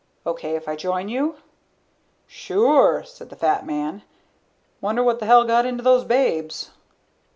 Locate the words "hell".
5.27-5.43